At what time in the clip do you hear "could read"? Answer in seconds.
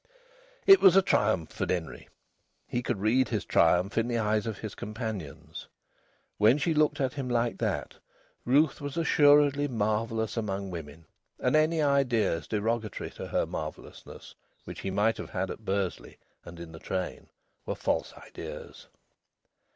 2.81-3.29